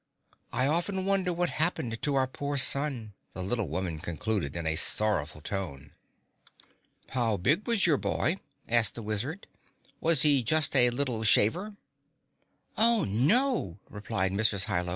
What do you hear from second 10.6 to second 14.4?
a little shaver?" "Oh, no," replied